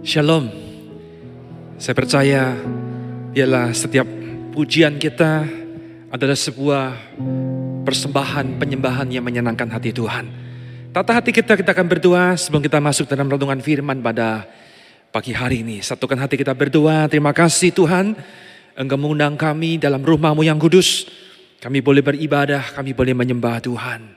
[0.00, 0.48] Shalom.
[1.76, 2.56] Saya percaya
[3.36, 4.08] biarlah setiap
[4.48, 5.44] pujian kita
[6.08, 6.96] adalah sebuah
[7.84, 10.24] persembahan penyembahan yang menyenangkan hati Tuhan.
[10.96, 14.48] Tata hati kita, kita akan berdoa sebelum kita masuk dalam renungan firman pada
[15.12, 15.84] pagi hari ini.
[15.84, 18.16] Satukan hati kita berdoa, terima kasih Tuhan.
[18.80, 21.12] Engkau mengundang kami dalam rumahmu yang kudus.
[21.60, 24.16] Kami boleh beribadah, kami boleh menyembah Tuhan.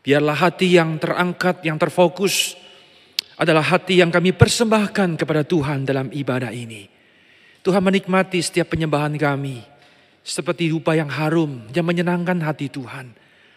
[0.00, 2.56] Biarlah hati yang terangkat, yang terfokus
[3.38, 6.90] adalah hati yang kami persembahkan kepada Tuhan dalam ibadah ini.
[7.62, 9.62] Tuhan menikmati setiap penyembahan kami.
[10.26, 13.14] Seperti rupa yang harum, yang menyenangkan hati Tuhan.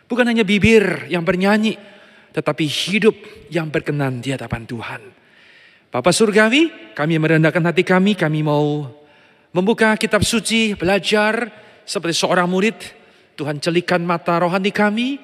[0.08, 1.76] Bukan hanya bibir yang bernyanyi,
[2.32, 3.18] tetapi hidup
[3.52, 5.02] yang berkenan di hadapan Tuhan.
[5.92, 8.88] Bapak Surgawi, kami merendahkan hati kami, kami mau
[9.52, 11.52] membuka kitab suci, belajar
[11.84, 12.78] seperti seorang murid.
[13.36, 15.20] Tuhan celikan mata rohani kami,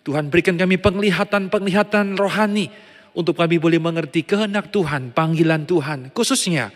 [0.00, 2.72] Tuhan berikan kami penglihatan-penglihatan rohani
[3.14, 6.70] untuk kami boleh mengerti kehendak Tuhan, panggilan Tuhan, khususnya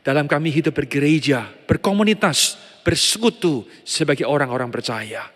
[0.00, 5.28] dalam kami hidup bergereja, berkomunitas, bersekutu sebagai orang-orang percaya.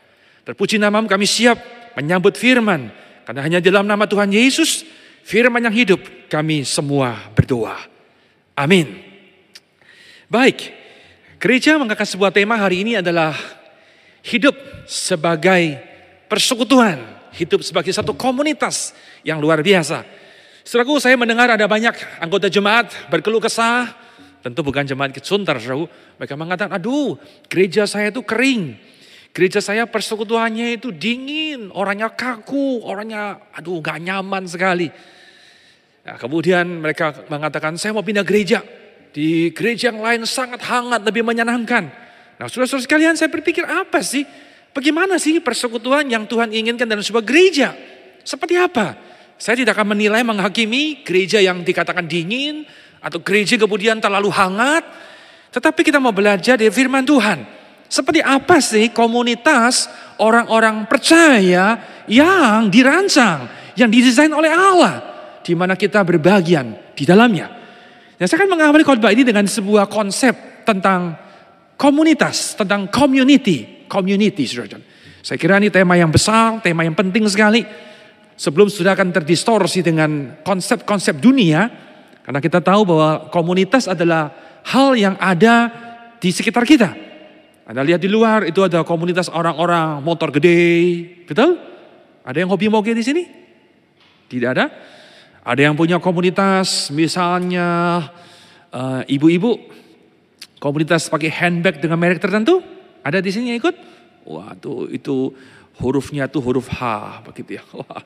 [0.44, 1.58] Terpuji namamu kami siap
[1.96, 2.88] menyambut firman,
[3.24, 4.84] karena hanya dalam nama Tuhan Yesus,
[5.24, 7.76] firman yang hidup, kami semua berdoa.
[8.54, 9.00] Amin.
[10.30, 10.72] Baik,
[11.42, 13.36] gereja mengangkat sebuah tema hari ini adalah
[14.24, 14.56] hidup
[14.88, 15.76] sebagai
[16.30, 16.96] persekutuan,
[17.36, 20.23] hidup sebagai satu komunitas yang luar biasa.
[20.64, 21.92] Saudaraku, saya mendengar ada banyak
[22.24, 23.92] anggota jemaat berkeluh kesah,
[24.40, 25.92] tentu bukan jemaat kesuntar, saudaraku.
[26.16, 27.20] Mereka mengatakan, aduh
[27.52, 28.72] gereja saya itu kering,
[29.36, 34.88] gereja saya persekutuannya itu dingin, orangnya kaku, orangnya aduh gak nyaman sekali.
[36.04, 38.64] Nah, kemudian mereka mengatakan, saya mau pindah gereja.
[39.14, 41.86] Di gereja yang lain sangat hangat, lebih menyenangkan.
[42.34, 44.26] Nah saudara-saudara sekalian saya berpikir apa sih?
[44.74, 47.78] Bagaimana sih persekutuan yang Tuhan inginkan dalam sebuah gereja?
[48.26, 49.13] Seperti apa?
[49.38, 52.64] Saya tidak akan menilai, menghakimi gereja yang dikatakan dingin,
[53.04, 54.84] atau gereja kemudian terlalu hangat.
[55.52, 57.44] Tetapi kita mau belajar dari firman Tuhan.
[57.84, 59.86] Seperti apa sih komunitas
[60.18, 63.46] orang-orang percaya yang dirancang,
[63.78, 64.94] yang didesain oleh Allah.
[65.44, 67.52] Di mana kita berbagian di dalamnya.
[68.16, 71.12] Nah, saya akan mengawali khotbah ini dengan sebuah konsep tentang
[71.76, 74.80] komunitas, tentang community, community, saudara.
[75.20, 77.64] Saya kira ini tema yang besar, tema yang penting sekali.
[78.34, 81.70] Sebelum sudah akan terdistorsi dengan konsep-konsep dunia,
[82.26, 84.34] karena kita tahu bahwa komunitas adalah
[84.66, 85.70] hal yang ada
[86.18, 86.90] di sekitar kita.
[87.64, 90.60] Anda lihat di luar itu ada komunitas orang-orang motor gede,
[91.24, 91.56] betul?
[92.24, 93.22] Ada yang hobi moge di sini?
[94.28, 94.66] Tidak ada?
[95.44, 98.00] Ada yang punya komunitas, misalnya
[98.72, 99.60] uh, ibu-ibu,
[100.56, 102.64] komunitas pakai handbag dengan merek tertentu.
[103.04, 103.76] Ada di sini yang ikut?
[104.24, 105.36] Wah, tuh itu
[105.78, 106.80] hurufnya tuh huruf H
[107.26, 107.62] begitu ya.
[107.78, 108.02] Wah,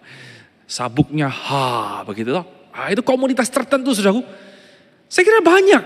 [0.65, 1.49] sabuknya H
[2.09, 2.45] begitu loh.
[2.73, 4.23] Ah, itu komunitas tertentu saudaraku.
[5.09, 5.83] Saya kira banyak,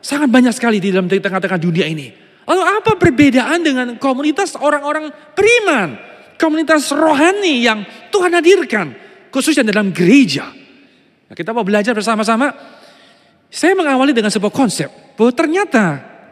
[0.00, 2.10] sangat banyak sekali di dalam tengah-tengah dunia ini.
[2.44, 5.96] Lalu apa perbedaan dengan komunitas orang-orang beriman?
[6.36, 8.92] Komunitas rohani yang Tuhan hadirkan.
[9.32, 10.50] Khususnya dalam gereja.
[11.30, 12.52] Nah, kita mau belajar bersama-sama.
[13.48, 15.84] Saya mengawali dengan sebuah konsep bahwa ternyata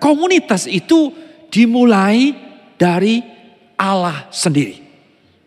[0.02, 1.14] komunitas itu
[1.48, 2.34] dimulai
[2.74, 3.31] dari
[3.76, 4.82] Allah sendiri.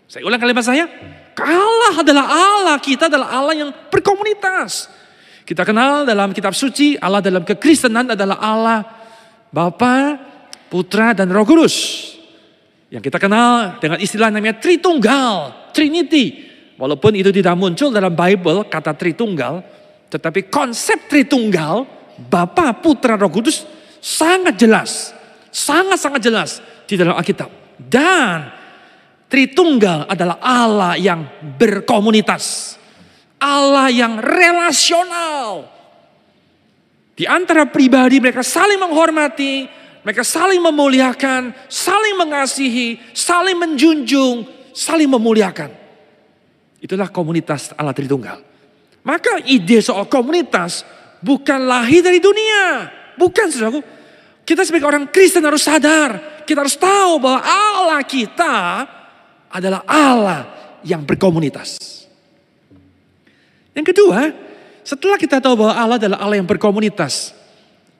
[0.10, 0.88] Saya ulang kalimat saya.
[1.36, 4.88] Allah adalah Allah, kita adalah Allah yang berkomunitas.
[5.44, 8.80] Kita kenal dalam kitab suci, Allah dalam kekristenan adalah Allah
[9.52, 10.18] Bapa,
[10.72, 11.76] Putra, dan Roh Kudus.
[12.90, 16.48] Yang kita kenal dengan istilah namanya Tritunggal, Trinity.
[16.80, 19.64] Walaupun itu tidak muncul dalam Bible kata Tritunggal,
[20.08, 21.84] tetapi konsep Tritunggal,
[22.16, 23.68] Bapa, Putra, Roh Kudus
[24.00, 25.12] sangat jelas,
[25.52, 26.50] sangat-sangat jelas
[26.88, 27.65] di dalam Alkitab.
[27.80, 28.56] Dan
[29.26, 31.26] Tritunggal adalah Allah yang
[31.58, 32.78] berkomunitas.
[33.42, 35.66] Allah yang relasional.
[37.18, 39.66] Di antara pribadi mereka saling menghormati,
[40.06, 45.74] mereka saling memuliakan, saling mengasihi, saling menjunjung, saling memuliakan.
[46.80, 48.40] Itulah komunitas Allah Tritunggal.
[49.02, 50.86] Maka ide soal komunitas
[51.18, 52.94] bukan lahir dari dunia.
[53.18, 53.82] Bukan saudaraku.
[54.46, 56.35] Kita sebagai orang Kristen harus sadar.
[56.46, 58.86] Kita harus tahu bahwa Allah kita
[59.50, 60.42] adalah Allah
[60.86, 61.78] yang berkomunitas.
[63.74, 64.32] Yang kedua,
[64.86, 67.34] setelah kita tahu bahwa Allah adalah Allah yang berkomunitas.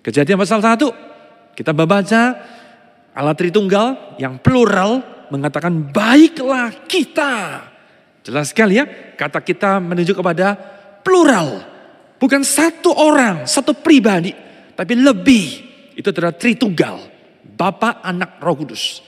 [0.06, 0.94] Kejadian pasal satu,
[1.58, 2.38] kita membaca
[3.12, 5.02] Allah Tritunggal yang plural
[5.34, 7.66] mengatakan baiklah kita
[8.26, 10.58] Jelas sekali ya, kata kita menunjuk kepada
[11.06, 11.62] plural.
[12.18, 14.34] Bukan satu orang, satu pribadi,
[14.74, 15.62] tapi lebih.
[15.94, 17.15] Itu adalah Tritunggal,
[17.56, 19.00] Bapa, Anak, Roh Kudus.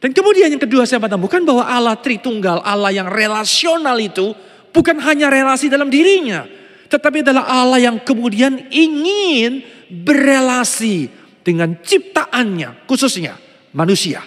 [0.00, 4.32] Dan kemudian yang kedua saya menemukan bahwa Allah Tritunggal, Allah yang relasional itu
[4.72, 6.48] bukan hanya relasi dalam dirinya.
[6.88, 11.12] Tetapi adalah Allah yang kemudian ingin berelasi
[11.44, 13.36] dengan ciptaannya, khususnya
[13.76, 14.24] manusia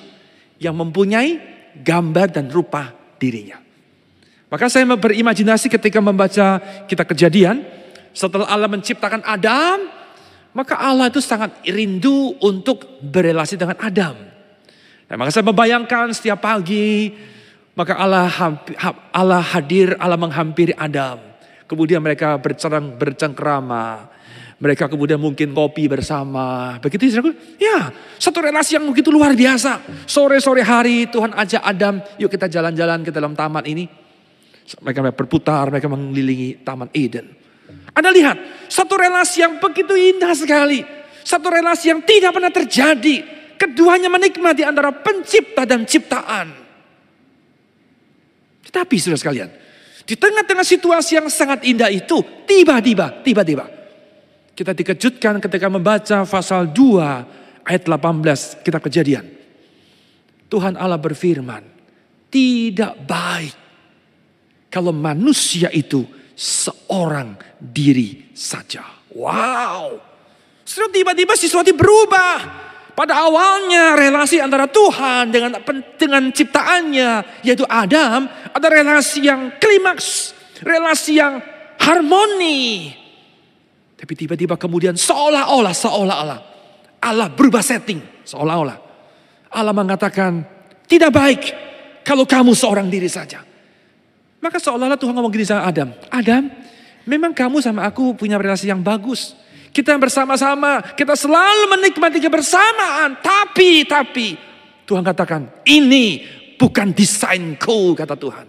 [0.62, 1.42] yang mempunyai
[1.81, 3.59] gambar dan rupa dirinya.
[4.54, 7.66] Maka saya berimajinasi ketika membaca kita kejadian,
[8.13, 9.89] setelah Allah menciptakan Adam,
[10.54, 14.16] maka Allah itu sangat rindu untuk berelasi dengan Adam.
[15.10, 17.14] Nah, maka saya membayangkan setiap pagi,
[17.74, 18.30] maka Allah
[19.14, 21.18] Allah hadir, Allah menghampiri Adam.
[21.66, 24.14] Kemudian mereka bercerang, bercengkrama.
[24.62, 26.80] Mereka kemudian mungkin kopi bersama.
[26.80, 27.20] Begitu
[27.60, 30.06] ya satu relasi yang begitu luar biasa.
[30.08, 33.90] Sore-sore hari Tuhan ajak Adam, yuk kita jalan-jalan ke dalam taman ini.
[34.80, 37.43] Mereka berputar, mereka mengelilingi taman Eden.
[37.94, 38.38] Anda lihat,
[38.69, 40.81] satu relasi yang begitu indah sekali.
[41.24, 43.16] Satu relasi yang tidak pernah terjadi.
[43.56, 46.51] Keduanya menikmati antara pencipta dan ciptaan.
[48.66, 49.50] Tetapi sudah sekalian,
[50.04, 52.19] di tengah-tengah situasi yang sangat indah itu,
[52.50, 53.69] tiba-tiba, tiba-tiba,
[54.57, 59.25] kita dikejutkan ketika membaca pasal 2 ayat 18 kitab kejadian.
[60.50, 61.63] Tuhan Allah berfirman,
[62.34, 63.56] tidak baik
[64.74, 66.01] kalau manusia itu
[66.34, 68.83] seorang diri saja.
[69.15, 70.01] Wow.
[70.68, 72.65] Sudah tiba-tiba sesuatu berubah.
[72.94, 75.57] Pada awalnya relasi antara Tuhan dengan
[75.98, 80.30] dengan ciptaannya yaitu Adam ada relasi yang klimaks,
[80.62, 81.42] relasi yang
[81.81, 82.94] harmoni.
[83.98, 86.39] Tapi tiba-tiba kemudian seolah-olah seolah-olah
[87.01, 87.98] Allah berubah setting,
[88.30, 88.77] seolah-olah
[89.50, 90.45] Allah mengatakan
[90.86, 91.42] tidak baik
[92.06, 93.42] kalau kamu seorang diri saja.
[94.38, 95.89] Maka seolah-olah Tuhan ngomong gini sama Adam.
[96.13, 96.45] Adam,
[97.08, 99.36] memang kamu sama aku punya relasi yang bagus.
[99.74, 103.18] Kita bersama-sama, kita selalu menikmati kebersamaan.
[103.18, 104.38] Tapi, tapi,
[104.86, 106.22] Tuhan katakan, ini
[106.62, 108.46] bukan desainku, kata Tuhan.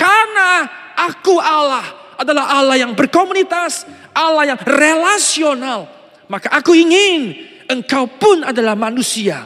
[0.00, 0.64] Karena
[0.96, 3.84] aku Allah adalah Allah yang berkomunitas,
[4.16, 5.90] Allah yang relasional.
[6.32, 7.36] Maka aku ingin
[7.68, 9.44] engkau pun adalah manusia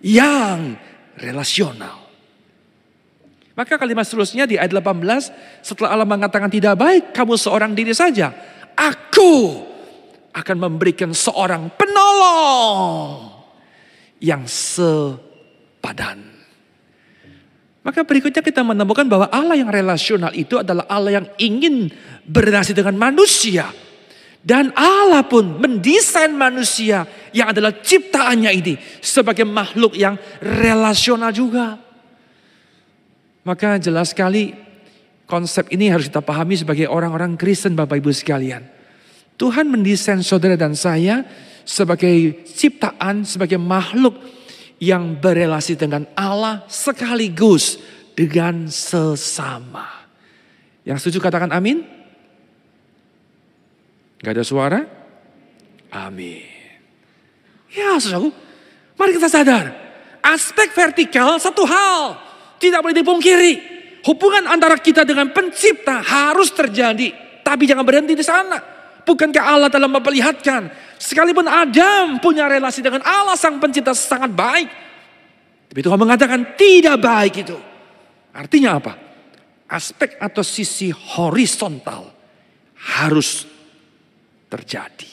[0.00, 0.76] yang
[1.20, 2.03] relasional.
[3.54, 8.34] Maka kalimat seterusnya di ayat 18, setelah Allah mengatakan tidak baik kamu seorang diri saja.
[8.74, 9.62] Aku
[10.34, 13.30] akan memberikan seorang penolong
[14.18, 16.34] yang sepadan.
[17.86, 21.92] Maka berikutnya kita menemukan bahwa Allah yang relasional itu adalah Allah yang ingin
[22.26, 23.70] berrelasi dengan manusia.
[24.44, 31.83] Dan Allah pun mendesain manusia yang adalah ciptaannya ini sebagai makhluk yang relasional juga.
[33.44, 34.56] Maka jelas sekali
[35.28, 38.64] konsep ini harus kita pahami sebagai orang-orang Kristen Bapak Ibu sekalian.
[39.36, 41.28] Tuhan mendesain saudara dan saya
[41.68, 44.16] sebagai ciptaan, sebagai makhluk
[44.80, 47.76] yang berelasi dengan Allah sekaligus
[48.16, 50.08] dengan sesama.
[50.88, 51.84] Yang setuju katakan amin?
[54.24, 54.80] Gak ada suara?
[55.92, 56.48] Amin.
[57.74, 58.32] Ya saudaraku,
[58.96, 59.74] mari kita sadar.
[60.24, 62.23] Aspek vertikal satu hal.
[62.64, 63.52] Tidak boleh dipungkiri.
[64.08, 67.12] Hubungan antara kita dengan pencipta harus terjadi.
[67.44, 68.56] Tapi jangan berhenti di sana.
[69.04, 70.72] Bukankah Allah dalam memperlihatkan.
[70.96, 74.68] Sekalipun Adam punya relasi dengan Allah sang pencipta sangat baik.
[75.68, 77.56] Tapi Tuhan mengatakan tidak baik itu.
[78.32, 78.92] Artinya apa?
[79.68, 82.08] Aspek atau sisi horizontal
[82.96, 83.44] harus
[84.48, 85.12] terjadi.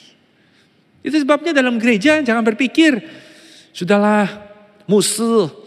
[1.04, 2.96] Itu sebabnya dalam gereja jangan berpikir,
[3.76, 4.30] sudahlah
[4.88, 5.61] musuh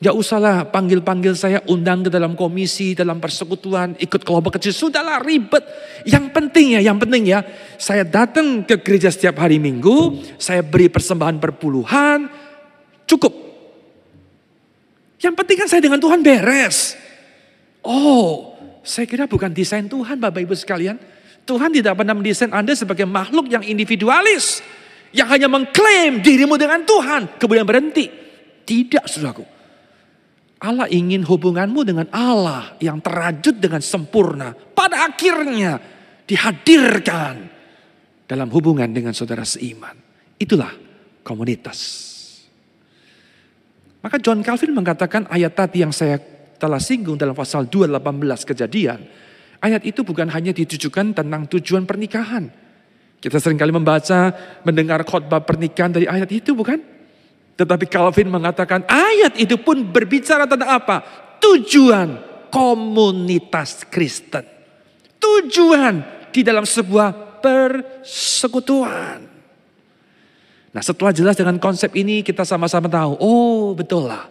[0.00, 4.72] Gak usahlah panggil-panggil saya undang ke dalam komisi, dalam persekutuan, ikut kelompok kecil.
[4.72, 5.60] Sudahlah ribet.
[6.08, 7.44] Yang penting ya, yang penting ya.
[7.76, 10.24] Saya datang ke gereja setiap hari minggu.
[10.40, 12.32] Saya beri persembahan perpuluhan.
[13.04, 13.28] Cukup.
[15.20, 16.96] Yang penting kan saya dengan Tuhan beres.
[17.84, 20.96] Oh, saya kira bukan desain Tuhan Bapak Ibu sekalian.
[21.44, 24.64] Tuhan tidak pernah mendesain Anda sebagai makhluk yang individualis.
[25.12, 27.36] Yang hanya mengklaim dirimu dengan Tuhan.
[27.36, 28.08] Kemudian berhenti.
[28.64, 29.59] Tidak saudaraku.
[30.60, 34.52] Allah ingin hubunganmu dengan Allah yang terajut dengan sempurna.
[34.52, 35.80] Pada akhirnya
[36.28, 37.48] dihadirkan
[38.28, 39.96] dalam hubungan dengan saudara seiman.
[40.36, 40.68] Itulah
[41.24, 42.08] komunitas.
[44.04, 46.20] Maka John Calvin mengatakan ayat tadi yang saya
[46.60, 49.00] telah singgung dalam pasal 218 kejadian.
[49.60, 52.48] Ayat itu bukan hanya ditujukan tentang tujuan pernikahan.
[53.20, 54.32] Kita sering kali membaca,
[54.64, 56.99] mendengar khotbah pernikahan dari ayat itu bukan?
[57.60, 61.04] Tetapi Calvin mengatakan ayat itu pun berbicara tentang apa?
[61.44, 62.16] Tujuan
[62.48, 64.48] komunitas Kristen.
[65.20, 66.00] Tujuan
[66.32, 69.28] di dalam sebuah persekutuan.
[70.72, 74.24] Nah setelah jelas dengan konsep ini kita sama-sama tahu, oh betul lah.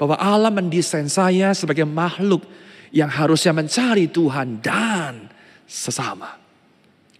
[0.00, 2.40] Bahwa Allah mendesain saya sebagai makhluk
[2.88, 5.28] yang harusnya mencari Tuhan dan
[5.68, 6.40] sesama.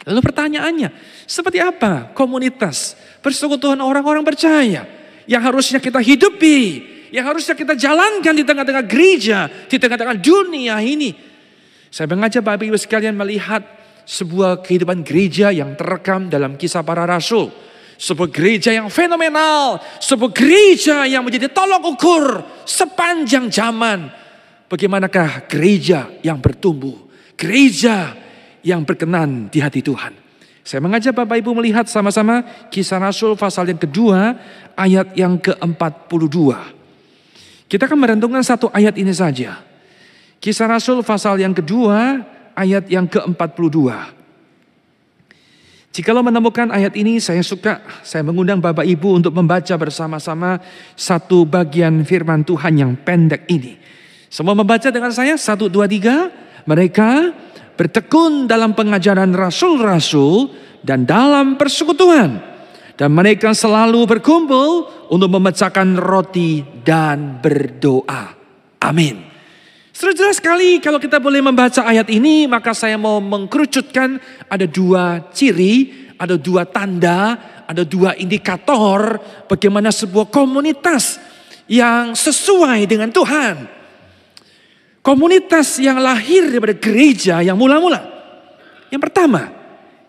[0.09, 0.89] Lalu pertanyaannya,
[1.29, 8.43] seperti apa komunitas persekutuan orang-orang percaya yang harusnya kita hidupi, yang harusnya kita jalankan di
[8.47, 11.15] tengah-tengah gereja, di tengah-tengah dunia ini.
[11.91, 13.63] Saya mengajak Bapak Ibu sekalian melihat
[14.07, 17.51] sebuah kehidupan gereja yang terekam dalam kisah para rasul.
[17.97, 22.25] Sebuah gereja yang fenomenal, sebuah gereja yang menjadi tolok ukur
[22.69, 24.13] sepanjang zaman.
[24.69, 28.13] Bagaimanakah gereja yang bertumbuh, gereja
[28.61, 30.26] yang berkenan di hati Tuhan.
[30.67, 32.43] Saya mengajak Bapak Ibu melihat sama-sama
[32.75, 34.35] kisah Rasul pasal yang kedua
[34.75, 36.35] ayat yang ke-42.
[37.71, 39.63] Kita akan merentungkan satu ayat ini saja.
[40.43, 42.19] Kisah Rasul pasal yang kedua
[42.59, 43.79] ayat yang ke-42.
[45.95, 50.59] Jikalau menemukan ayat ini saya suka, saya mengundang Bapak Ibu untuk membaca bersama-sama
[50.99, 53.79] satu bagian firman Tuhan yang pendek ini.
[54.27, 56.27] Semua membaca dengan saya, satu, dua, tiga.
[56.67, 57.31] Mereka
[57.77, 62.57] bertekun dalam pengajaran rasul-rasul dan dalam persekutuan.
[62.97, 68.33] Dan mereka selalu berkumpul untuk memecahkan roti dan berdoa.
[68.81, 69.21] Amin.
[69.93, 76.09] Jelas sekali kalau kita boleh membaca ayat ini maka saya mau mengkerucutkan ada dua ciri,
[76.17, 77.37] ada dua tanda,
[77.69, 81.21] ada dua indikator bagaimana sebuah komunitas
[81.69, 83.76] yang sesuai dengan Tuhan.
[85.07, 88.03] Komunitas yang lahir daripada gereja yang mula-mula.
[88.91, 89.55] Yang pertama,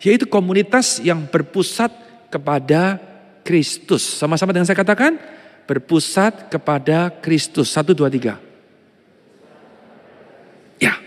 [0.01, 1.93] yaitu komunitas yang berpusat
[2.33, 2.97] kepada
[3.45, 4.01] Kristus.
[4.01, 5.21] Sama-sama dengan saya katakan,
[5.69, 7.69] berpusat kepada Kristus.
[7.69, 8.41] Satu, dua, tiga.
[10.81, 10.97] Ya,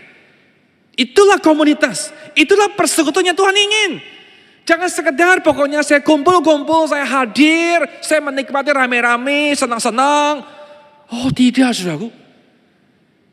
[0.95, 2.15] itulah komunitas.
[2.31, 3.91] Itulah persekutuan yang Tuhan ingin.
[4.63, 10.47] Jangan sekedar pokoknya saya kumpul-kumpul, saya hadir, saya menikmati rame-rame, senang-senang.
[11.11, 12.20] Oh tidak saudaraku.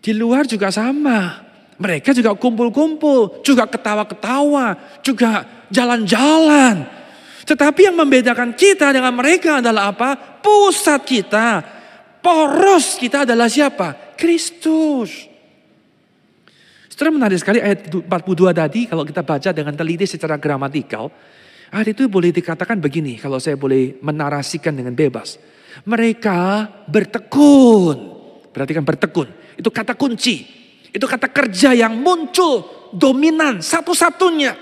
[0.09, 1.45] Di luar juga sama.
[1.77, 6.89] Mereka juga kumpul-kumpul, juga ketawa-ketawa, juga jalan-jalan.
[7.45, 10.17] Tetapi yang membedakan kita dengan mereka adalah apa?
[10.41, 11.47] Pusat kita,
[12.25, 14.17] poros kita adalah siapa?
[14.17, 15.29] Kristus.
[16.89, 18.09] Setelah menarik sekali ayat 42
[18.57, 21.13] tadi, kalau kita baca dengan teliti secara gramatikal,
[21.69, 25.37] ayat itu boleh dikatakan begini, kalau saya boleh menarasikan dengan bebas.
[25.85, 27.97] Mereka bertekun.
[28.57, 29.48] Perhatikan bertekun.
[29.59, 30.47] Itu kata kunci.
[30.95, 34.55] Itu kata kerja yang muncul dominan satu-satunya.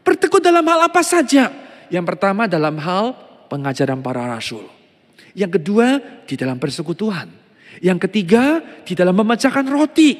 [0.00, 1.52] Bertekun dalam hal apa saja?
[1.92, 3.14] Yang pertama dalam hal
[3.52, 4.64] pengajaran para rasul.
[5.36, 7.28] Yang kedua di dalam persekutuan.
[7.84, 10.10] Yang ketiga di dalam memecahkan roti.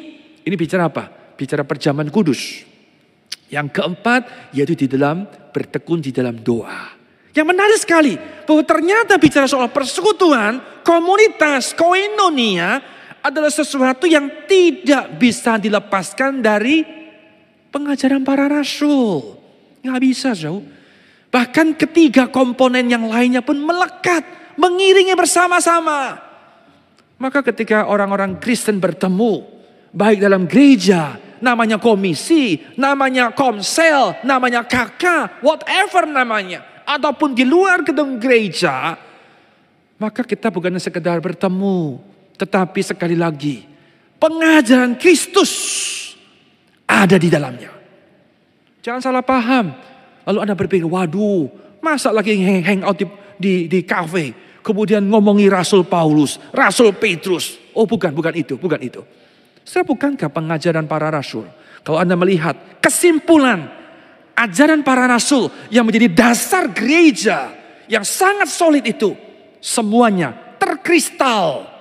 [0.44, 1.08] Ini bicara apa?
[1.34, 2.62] Bicara perjaman kudus.
[3.48, 6.92] Yang keempat yaitu di dalam bertekun di dalam doa.
[7.34, 8.14] Yang menarik sekali
[8.46, 12.78] bahwa ternyata bicara soal persekutuan, komunitas, koinonia
[13.24, 16.84] adalah sesuatu yang tidak bisa dilepaskan dari
[17.72, 19.40] pengajaran para rasul.
[19.80, 20.60] Nggak bisa jauh.
[21.32, 24.22] Bahkan ketiga komponen yang lainnya pun melekat,
[24.60, 26.20] mengiringi bersama-sama.
[27.16, 29.40] Maka ketika orang-orang Kristen bertemu,
[29.88, 38.20] baik dalam gereja, namanya komisi, namanya komsel, namanya kakak, whatever namanya, ataupun di luar gedung
[38.20, 38.94] gereja,
[39.96, 41.98] maka kita bukan sekedar bertemu,
[42.34, 43.62] tetapi sekali lagi,
[44.18, 45.52] pengajaran Kristus
[46.84, 47.70] ada di dalamnya.
[48.84, 49.72] Jangan salah paham.
[50.24, 51.48] Lalu Anda berpikir, waduh,
[51.80, 54.32] masa lagi hang, out di, di, di cafe.
[54.64, 57.60] Kemudian ngomongi Rasul Paulus, Rasul Petrus.
[57.76, 59.04] Oh bukan, bukan itu, bukan itu.
[59.64, 61.48] Saya bukankah pengajaran para rasul?
[61.84, 63.68] Kalau Anda melihat kesimpulan
[64.32, 67.52] ajaran para rasul yang menjadi dasar gereja
[67.88, 69.12] yang sangat solid itu.
[69.60, 71.73] Semuanya terkristal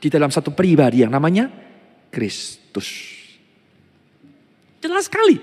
[0.00, 1.52] di dalam satu pribadi yang namanya
[2.08, 2.88] Kristus.
[4.80, 5.36] Jelas sekali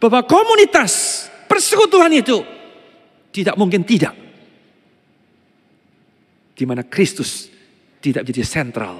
[0.00, 2.40] bahwa komunitas persekutuan itu
[3.30, 4.16] tidak mungkin tidak.
[6.56, 7.52] Di mana Kristus
[8.02, 8.98] tidak menjadi sentral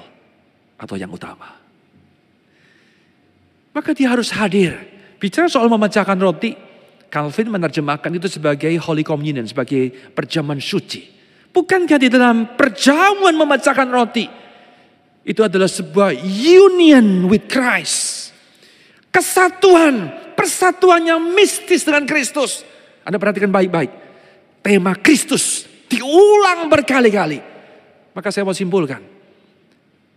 [0.79, 1.59] atau yang utama.
[3.75, 4.77] Maka dia harus hadir.
[5.19, 6.55] Bicara soal memecahkan roti,
[7.11, 11.03] Calvin menerjemahkan itu sebagai Holy Communion, sebagai perjamuan suci.
[11.51, 14.38] Bukankah di dalam perjamuan memecahkan roti,
[15.29, 18.33] itu adalah sebuah union with Christ.
[19.13, 22.65] Kesatuan, persatuan yang mistis dengan Kristus.
[23.05, 23.93] Anda perhatikan baik-baik.
[24.65, 27.37] Tema Kristus diulang berkali-kali.
[28.17, 29.05] Maka saya mau simpulkan.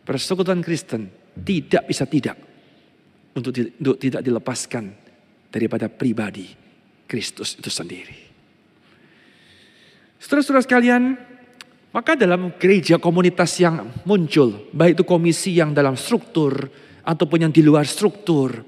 [0.03, 1.13] Persekutuan Kristen
[1.45, 2.41] tidak bisa tidak.
[3.37, 4.93] Untuk, untuk tidak dilepaskan
[5.53, 6.49] daripada pribadi
[7.05, 8.17] Kristus itu sendiri.
[10.21, 11.17] Saudara-saudara sekalian,
[11.93, 16.69] maka dalam gereja komunitas yang muncul, baik itu komisi yang dalam struktur
[17.05, 18.65] ataupun yang di luar struktur,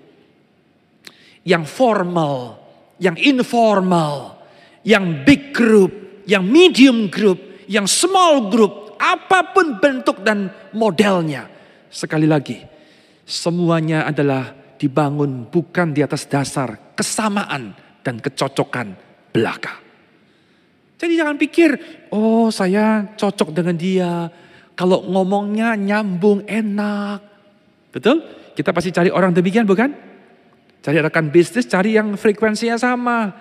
[1.45, 2.65] yang formal
[3.03, 4.39] yang informal,
[4.87, 11.51] yang big group, yang medium group, yang small group, apa pun bentuk dan modelnya.
[11.91, 12.59] Sekali lagi,
[13.27, 18.95] semuanya adalah dibangun bukan di atas dasar kesamaan dan kecocokan
[19.31, 19.84] belaka.
[20.95, 21.71] Jadi jangan pikir,
[22.15, 24.31] oh saya cocok dengan dia.
[24.75, 27.19] Kalau ngomongnya nyambung, enak.
[27.95, 28.23] Betul?
[28.55, 29.91] Kita pasti cari orang demikian bukan?
[30.83, 33.33] Cari rekan bisnis, cari yang frekuensinya sama.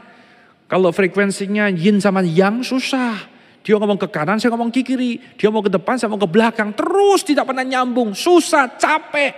[0.70, 3.30] Kalau frekuensinya yin sama yang susah.
[3.64, 5.22] Dia ngomong ke kanan, saya ngomong ke kiri.
[5.40, 6.76] Dia mau ke depan, saya mau ke belakang.
[6.76, 9.32] Terus tidak pernah nyambung, susah, capek.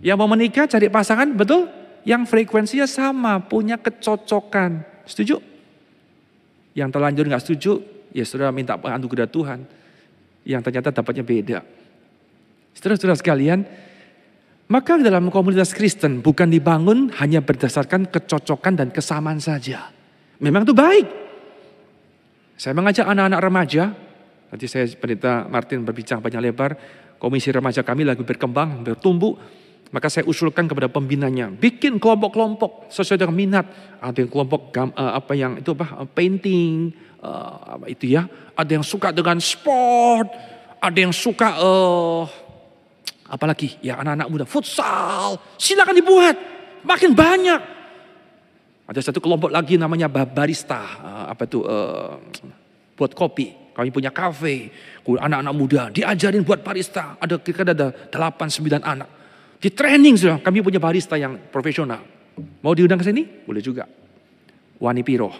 [0.00, 1.68] Yang mau menikah cari pasangan, betul?
[2.08, 4.84] Yang frekuensinya sama, punya kecocokan.
[5.04, 5.57] Setuju?
[6.78, 7.82] Yang terlanjur nggak setuju,
[8.14, 9.66] ya saudara minta anugerah Tuhan.
[10.46, 11.58] Yang ternyata dapatnya beda.
[12.78, 13.66] Saudara-saudara sekalian,
[14.70, 19.90] maka dalam komunitas Kristen bukan dibangun hanya berdasarkan kecocokan dan kesamaan saja.
[20.38, 21.06] Memang itu baik.
[22.54, 23.90] Saya mengajak anak-anak remaja,
[24.54, 26.78] nanti saya pendeta Martin berbincang banyak lebar,
[27.18, 29.34] komisi remaja kami lagi berkembang, bertumbuh,
[29.88, 33.66] maka saya usulkan kepada pembinanya, bikin kelompok-kelompok sesuai dengan minat.
[34.04, 36.92] Ada yang kelompok uh, apa yang itu apa painting,
[37.24, 38.28] uh, apa itu ya.
[38.52, 40.28] Ada yang suka dengan sport,
[40.76, 42.28] ada yang suka uh,
[43.32, 45.40] apalagi ya anak-anak muda futsal.
[45.56, 46.36] Silakan dibuat,
[46.84, 47.60] makin banyak.
[48.88, 52.20] Ada satu kelompok lagi namanya barista, uh, apa itu uh,
[52.92, 53.72] buat kopi.
[53.72, 54.74] Kami punya kafe,
[55.06, 57.16] anak-anak muda diajarin buat barista.
[57.16, 59.17] Ada kira-kira ada 8 9 anak.
[59.58, 61.98] Di training sudah, kami punya barista yang profesional.
[62.62, 63.26] Mau diundang ke sini?
[63.26, 63.90] Boleh juga.
[64.78, 65.34] Wani Piro.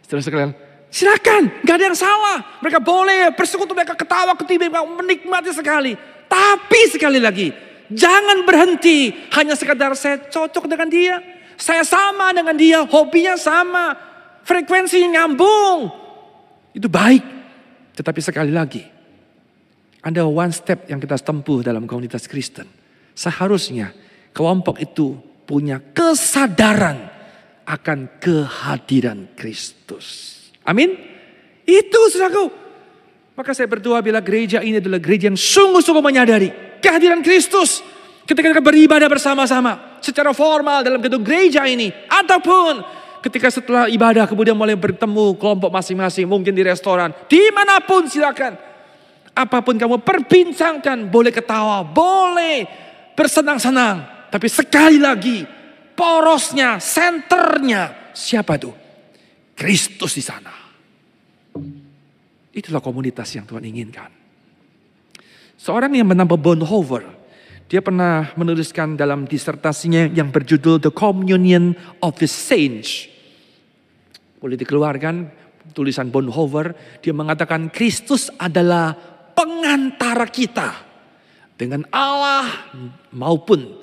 [0.00, 0.52] Setelah sekalian,
[0.88, 2.38] silakan, gak ada yang salah.
[2.64, 5.92] Mereka boleh bersekutu, mereka ketawa, ketiba, menikmati sekali.
[6.24, 7.52] Tapi sekali lagi,
[7.92, 11.20] jangan berhenti hanya sekadar saya cocok dengan dia.
[11.60, 13.92] Saya sama dengan dia, hobinya sama,
[14.48, 15.92] frekuensinya nyambung.
[16.72, 17.20] Itu baik.
[17.98, 18.80] Tetapi sekali lagi,
[20.00, 22.77] ada one step yang kita tempuh dalam komunitas Kristen.
[23.18, 23.90] Seharusnya
[24.30, 27.10] kelompok itu punya kesadaran
[27.66, 30.38] akan kehadiran Kristus.
[30.62, 30.94] Amin.
[31.66, 32.46] Itu saudaraku.
[33.34, 37.82] Maka saya berdoa bila gereja ini adalah gereja yang sungguh-sungguh menyadari kehadiran Kristus.
[38.22, 41.90] Ketika kita beribadah bersama-sama secara formal dalam gedung gereja ini.
[42.06, 42.86] Ataupun
[43.26, 46.30] ketika setelah ibadah kemudian mulai bertemu kelompok masing-masing.
[46.30, 47.10] Mungkin di restoran.
[47.26, 48.54] Di mana pun silakan.
[49.34, 51.10] Apa pun kamu perbincangkan.
[51.10, 51.82] Boleh ketawa.
[51.82, 52.87] Boleh
[53.18, 54.30] bersenang-senang.
[54.30, 55.42] Tapi sekali lagi,
[55.98, 58.70] porosnya, senternya, siapa itu?
[59.58, 60.54] Kristus di sana.
[62.54, 64.06] Itulah komunitas yang Tuhan inginkan.
[65.58, 67.02] Seorang yang bernama Bonhoeffer,
[67.66, 73.10] dia pernah menuliskan dalam disertasinya yang berjudul The Communion of the Saints.
[74.38, 75.34] Boleh dikeluarkan
[75.74, 78.94] tulisan Bonhoeffer, dia mengatakan Kristus adalah
[79.34, 80.87] pengantara kita
[81.58, 82.70] dengan Allah
[83.10, 83.82] maupun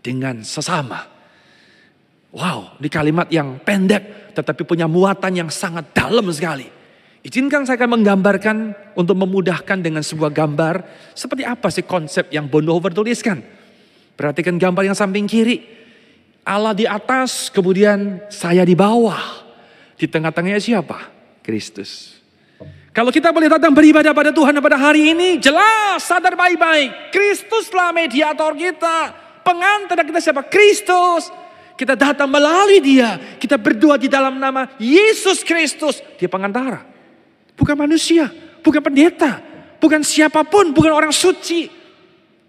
[0.00, 1.04] dengan sesama.
[2.32, 6.66] Wow, ini kalimat yang pendek tetapi punya muatan yang sangat dalam sekali.
[7.20, 8.56] Izinkan saya akan menggambarkan
[8.96, 10.80] untuk memudahkan dengan sebuah gambar
[11.12, 13.44] seperti apa sih konsep yang Bonhoeffer tuliskan.
[14.16, 15.60] Perhatikan gambar yang samping kiri.
[16.40, 19.20] Allah di atas, kemudian saya di bawah.
[20.00, 21.12] Di tengah-tengahnya siapa?
[21.44, 22.19] Kristus.
[22.90, 27.14] Kalau kita boleh datang beribadah pada Tuhan pada hari ini, jelas sadar baik-baik.
[27.14, 29.14] Kristuslah mediator kita.
[29.46, 30.42] Pengantar kita siapa?
[30.50, 31.30] Kristus.
[31.78, 33.16] Kita datang melalui dia.
[33.38, 36.02] Kita berdoa di dalam nama Yesus Kristus.
[36.18, 36.82] Dia pengantara.
[37.54, 38.26] Bukan manusia.
[38.60, 39.38] Bukan pendeta.
[39.78, 40.74] Bukan siapa pun.
[40.74, 41.70] Bukan orang suci.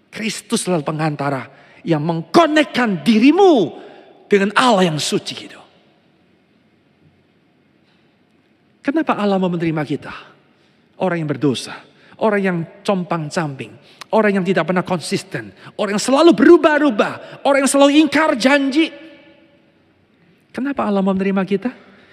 [0.10, 1.48] Kristuslah pengantara.
[1.86, 3.78] Yang mengkonekkan dirimu
[4.26, 5.61] dengan Allah yang suci gitu.
[8.82, 10.32] Kenapa Allah mau menerima kita?
[11.02, 11.76] orang yang berdosa,
[12.22, 13.74] orang yang compang-camping,
[14.14, 18.94] orang yang tidak pernah konsisten, orang yang selalu berubah-ubah, orang yang selalu ingkar janji.
[20.54, 21.72] Kenapa Allah mau menerima kita?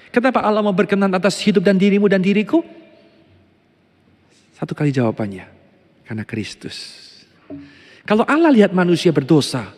[0.09, 2.65] Kenapa Allah mau berkenan atas hidup dan dirimu dan diriku?
[4.57, 5.47] Satu kali jawabannya,
[6.09, 7.07] karena Kristus.
[8.09, 9.69] Kalau Allah lihat manusia berdosa,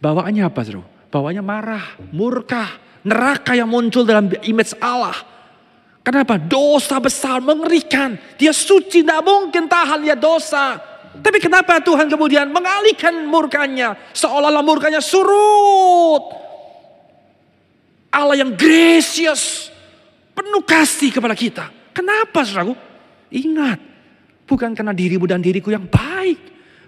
[0.00, 0.82] bawaannya apa, Bro?
[1.12, 5.35] Bawaannya marah, murka, neraka yang muncul dalam image Allah.
[6.06, 6.38] Kenapa?
[6.38, 8.14] Dosa besar, mengerikan.
[8.38, 10.78] Dia suci, tidak mungkin tahan lihat dosa.
[11.18, 13.98] Tapi kenapa Tuhan kemudian mengalihkan murkanya?
[14.14, 16.22] Seolah-olah murkanya surut.
[18.14, 19.74] Allah yang gracious.
[20.30, 21.74] Penuh kasih kepada kita.
[21.90, 22.78] Kenapa saudaraku?
[23.34, 23.82] Ingat.
[24.46, 26.38] Bukan karena dirimu dan diriku yang baik.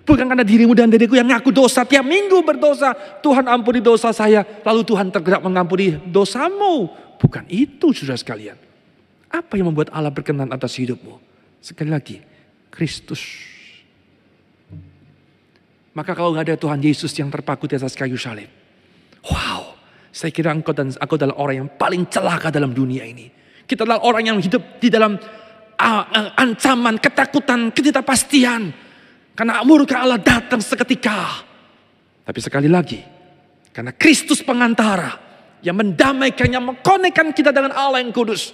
[0.06, 2.94] Bukan karena dirimu dan diriku yang ngaku dosa tiap minggu berdosa.
[3.18, 4.46] Tuhan ampuni dosa saya.
[4.62, 6.86] Lalu Tuhan tergerak mengampuni dosamu.
[7.18, 8.67] Bukan itu sudah sekalian.
[9.28, 11.20] Apa yang membuat Allah berkenan atas hidupmu?
[11.60, 12.16] Sekali lagi,
[12.72, 13.20] Kristus.
[15.92, 18.48] Maka kalau nggak ada Tuhan Yesus yang terpaku di atas kayu salib.
[19.26, 19.74] Wow,
[20.14, 23.28] saya kira engkau dan aku adalah orang yang paling celaka dalam dunia ini.
[23.68, 25.18] Kita adalah orang yang hidup di dalam
[25.76, 28.72] uh, uh, ancaman, ketakutan, ketidakpastian.
[29.36, 31.44] Karena murka Allah datang seketika.
[32.24, 33.00] Tapi sekali lagi,
[33.70, 35.14] karena Kristus pengantara
[35.62, 38.52] yang mendamaikan, yang mengkonekkan kita dengan Allah yang kudus.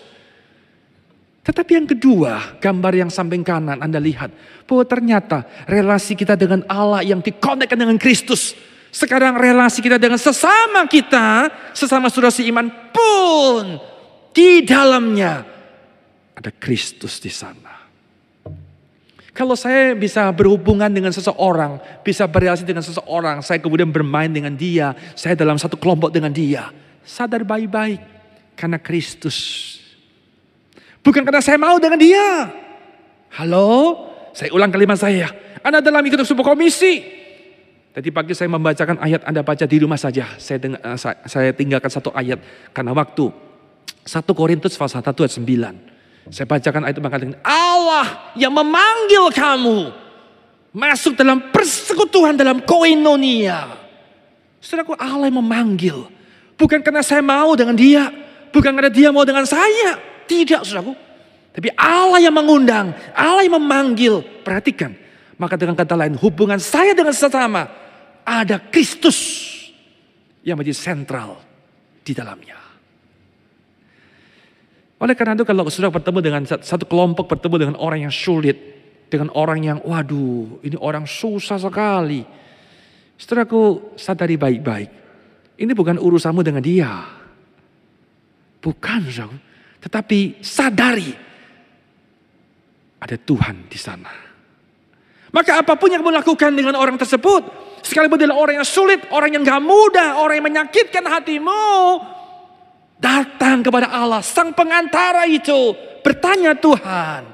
[1.45, 4.33] Tetapi yang kedua, gambar yang samping kanan Anda lihat
[4.65, 8.57] bahwa ternyata relasi kita dengan Allah yang dikonekkan dengan Kristus.
[8.89, 13.77] Sekarang relasi kita dengan sesama kita, sesama saudara iman pun
[14.33, 15.45] di dalamnya
[16.33, 17.85] ada Kristus di sana.
[19.35, 24.95] Kalau saya bisa berhubungan dengan seseorang, bisa berrelasi dengan seseorang, saya kemudian bermain dengan dia,
[25.19, 26.71] saya dalam satu kelompok dengan dia.
[27.03, 27.99] Sadar baik-baik,
[28.55, 29.37] karena Kristus.
[31.05, 32.49] Bukan karena saya mau dengan dia.
[33.37, 34.01] Halo,
[34.33, 35.29] saya ulang kalimat saya.
[35.61, 37.05] Anda dalam ikut sebuah komisi.
[37.93, 40.33] Tadi pagi saya membacakan ayat Anda baca di rumah saja.
[40.41, 42.41] Saya, dengar, eh, saya tinggalkan satu ayat
[42.73, 43.29] karena waktu.
[44.05, 45.77] 1 Korintus pasal 1 ayat 9.
[46.33, 49.93] Saya bacakan ayat mengatakan Allah yang memanggil kamu
[50.73, 53.77] masuk dalam persekutuan dalam koinonia.
[54.65, 56.09] Saudaraku Allah yang memanggil.
[56.57, 58.09] Bukan karena saya mau dengan dia.
[58.49, 60.14] Bukan karena dia mau dengan saya.
[60.25, 60.93] Tidak saudaraku.
[61.55, 62.91] Tapi Allah yang mengundang.
[63.15, 64.25] Allah yang memanggil.
[64.43, 64.95] Perhatikan.
[65.39, 67.71] Maka dengan kata lain hubungan saya dengan sesama.
[68.25, 69.19] Ada Kristus
[70.43, 71.41] yang menjadi sentral
[72.03, 72.65] di dalamnya.
[75.01, 78.57] Oleh karena itu kalau sudah bertemu dengan satu kelompok bertemu dengan orang yang sulit,
[79.13, 82.25] dengan orang yang waduh ini orang susah sekali.
[83.21, 84.91] Saudaraku sadari baik-baik.
[85.61, 87.05] Ini bukan urusanmu dengan dia.
[88.65, 89.54] Bukan saudaraku.
[89.85, 91.13] Tetapi sadari
[93.05, 94.09] ada Tuhan di sana.
[95.29, 97.43] Maka apa pun yang kamu lakukan dengan orang tersebut.
[97.85, 102.01] Sekalipun adalah orang yang sulit, orang yang gak mudah, orang yang menyakitkan hatimu.
[102.97, 105.77] Datang kepada Allah, sang pengantara itu.
[106.01, 107.29] Bertanya Tuhan,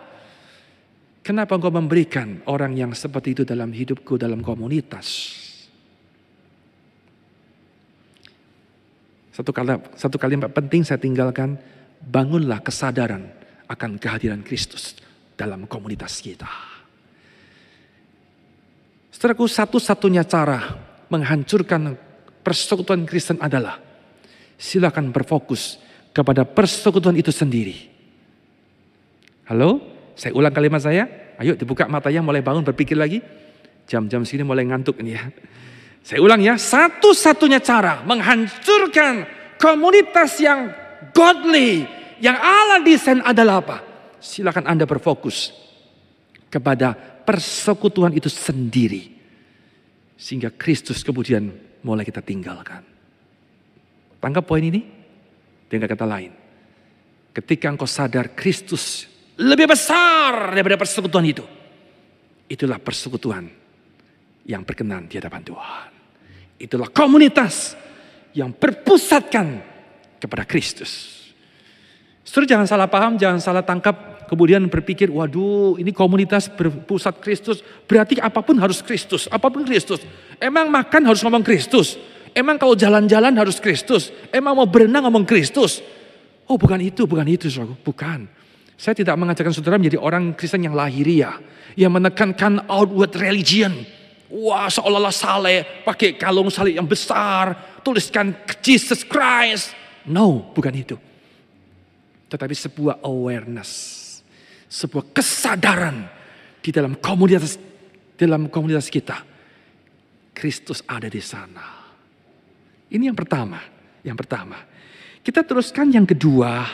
[1.23, 5.39] kenapa engkau memberikan orang yang seperti itu dalam hidupku, dalam komunitas?
[9.31, 11.55] Satu kali, satu kalimat penting saya tinggalkan,
[12.01, 13.29] bangunlah kesadaran
[13.69, 14.97] akan kehadiran Kristus
[15.37, 16.49] dalam komunitas kita.
[19.13, 20.81] Setelahku satu-satunya cara
[21.13, 21.95] menghancurkan
[22.41, 23.79] persekutuan Kristen adalah
[24.57, 25.77] silakan berfokus
[26.17, 27.93] kepada persekutuan itu sendiri.
[29.47, 29.83] Halo,
[30.17, 31.09] saya ulang kalimat saya.
[31.41, 33.21] Ayo dibuka matanya mulai bangun berpikir lagi.
[33.89, 35.27] Jam-jam sini mulai ngantuk ini ya.
[36.01, 39.29] Saya ulang ya, satu-satunya cara menghancurkan
[39.61, 40.73] komunitas yang
[41.13, 41.89] godly,
[42.21, 43.79] yang Allah desain adalah apa?
[44.21, 45.53] Silakan Anda berfokus
[46.53, 46.93] kepada
[47.25, 49.17] persekutuan itu sendiri.
[50.21, 51.49] Sehingga Kristus kemudian
[51.81, 52.85] mulai kita tinggalkan.
[54.21, 54.85] Tangkap poin ini?
[55.71, 56.33] Dengan kata lain.
[57.33, 59.09] Ketika engkau sadar Kristus
[59.41, 61.45] lebih besar daripada persekutuan itu.
[62.51, 63.49] Itulah persekutuan
[64.45, 65.89] yang berkenan di hadapan Tuhan.
[66.61, 67.73] Itulah komunitas
[68.37, 69.63] yang berpusatkan
[70.20, 71.20] kepada Kristus.
[72.20, 74.22] Saudara jangan salah paham, jangan salah tangkap.
[74.30, 77.66] Kemudian berpikir, waduh ini komunitas berpusat Kristus.
[77.90, 79.98] Berarti apa pun harus Kristus, apa pun Kristus.
[80.38, 81.98] Emang makan harus ngomong Kristus.
[82.30, 84.14] Emang kalau jalan-jalan harus Kristus?
[84.30, 85.83] Emang mau berenang ngomong Kristus?
[86.46, 87.74] Oh bukan itu, bukan itu saudara.
[87.83, 88.30] Bukan.
[88.78, 91.35] Saya tidak mengajarkan saudara menjadi orang Kristen yang lahiriah.
[91.74, 93.74] Yang menekankan outward religion.
[94.30, 97.83] Wah seolah-olah saleh, pakai kalung salib yang besar.
[97.83, 99.80] Tuliskan Jesus Christ.
[100.09, 100.97] No, bukan itu.
[102.31, 103.99] Tetapi sebuah awareness.
[104.71, 106.07] Sebuah kesadaran
[106.63, 107.59] di dalam komunitas
[108.21, 109.25] dalam komunitas kita.
[110.37, 111.81] Kristus ada di sana.
[112.93, 113.61] Ini yang pertama,
[114.05, 114.61] yang pertama.
[115.25, 116.69] Kita teruskan yang kedua,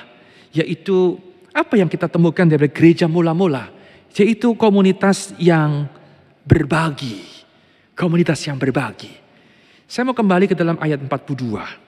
[0.51, 1.19] yaitu
[1.55, 3.71] apa yang kita temukan dari gereja mula-mula,
[4.15, 5.87] yaitu komunitas yang
[6.43, 7.23] berbagi,
[7.95, 9.11] komunitas yang berbagi.
[9.87, 11.86] Saya mau kembali ke dalam ayat 42.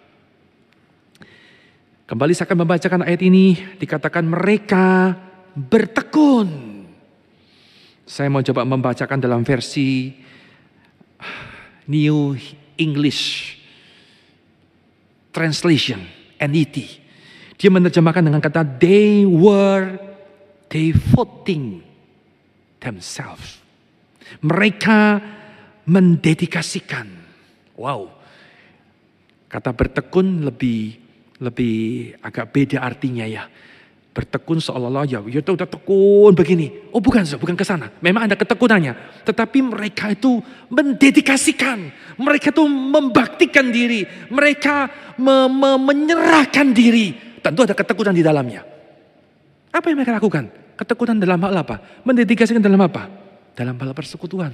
[2.08, 5.12] Kembali saya akan membacakan ayat ini, dikatakan mereka
[5.52, 6.48] bertekun.
[8.08, 10.16] Saya mau coba membacakan dalam versi
[11.84, 12.32] New
[12.80, 13.52] English
[15.28, 16.00] Translation,
[16.40, 16.76] NET.
[17.60, 20.00] Dia menerjemahkan dengan kata they were
[20.72, 21.84] devoting
[22.80, 23.60] themselves.
[24.40, 25.20] Mereka
[25.84, 27.04] mendedikasikan.
[27.76, 28.16] Wow.
[29.52, 31.07] Kata bertekun lebih
[31.38, 33.46] lebih agak beda artinya ya.
[34.09, 36.90] Bertekun seolah-olah ya, ya udah tekun begini.
[36.90, 37.87] Oh bukan, bukan ke sana.
[38.03, 39.22] Memang ada ketekunannya.
[39.22, 40.42] Tetapi mereka itu
[40.74, 41.87] mendedikasikan.
[42.18, 44.03] Mereka itu membaktikan diri.
[44.27, 44.90] Mereka
[45.22, 47.14] me me menyerahkan diri.
[47.38, 48.66] Tentu ada ketekunan di dalamnya.
[49.70, 50.51] Apa yang mereka lakukan?
[50.74, 52.03] Ketekunan dalam hal apa?
[52.03, 53.07] Mendedikasikan dalam apa?
[53.55, 54.51] Dalam hal persekutuan.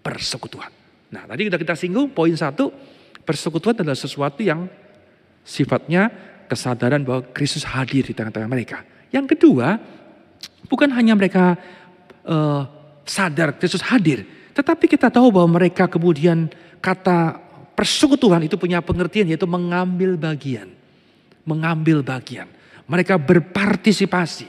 [0.00, 0.72] Persekutuan.
[1.12, 2.72] Nah tadi kita kita singgung poin satu.
[3.20, 4.64] Persekutuan adalah sesuatu yang
[5.48, 6.12] sifatnya
[6.44, 8.84] kesadaran bahwa Kristus hadir di tengah-tengah mereka.
[9.08, 9.80] Yang kedua,
[10.68, 11.56] bukan hanya mereka
[12.28, 12.68] uh,
[13.08, 16.52] sadar Kristus hadir, tetapi kita tahu bahwa mereka kemudian
[16.84, 17.40] kata
[17.72, 20.68] persekutuan itu punya pengertian yaitu mengambil bagian.
[21.48, 22.44] Mengambil bagian.
[22.84, 24.44] Mereka berpartisipasi.